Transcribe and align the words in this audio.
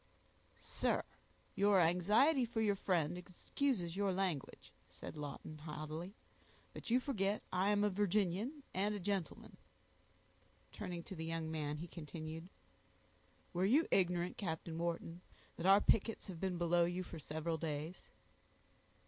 "Sir, 0.59 1.03
your 1.53 1.79
anxiety 1.79 2.43
for 2.43 2.59
your 2.59 2.73
friend 2.75 3.19
excuses 3.19 3.95
your 3.95 4.11
language," 4.11 4.71
said 4.89 5.15
Lawton, 5.15 5.59
haughtily; 5.59 6.15
"but 6.73 6.89
you 6.89 6.99
forget 6.99 7.43
I 7.53 7.69
am 7.69 7.83
a 7.83 7.89
Virginian, 7.91 8.63
and 8.73 8.95
a 8.95 8.99
gentleman." 8.99 9.57
Turning 10.71 11.03
to 11.03 11.13
the 11.15 11.23
young 11.25 11.51
man, 11.51 11.77
he 11.77 11.87
continued, 11.87 12.49
"Were 13.53 13.63
you 13.65 13.87
ignorant, 13.91 14.37
Captain 14.37 14.75
Wharton, 14.79 15.21
that 15.55 15.67
our 15.67 15.79
pickets 15.79 16.25
have 16.25 16.39
been 16.39 16.57
below 16.57 16.85
you 16.85 17.03
for 17.03 17.19
several 17.19 17.59
days?" 17.59 18.09